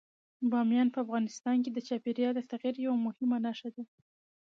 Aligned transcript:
بامیان 0.51 0.87
په 0.91 0.99
افغانستان 1.05 1.57
کې 1.63 1.69
د 1.73 1.77
چاپېریال 1.87 2.33
د 2.35 2.41
تغیر 2.51 2.75
یوه 2.85 2.97
مهمه 3.05 3.37
نښه 3.45 3.69
ده. 3.75 3.83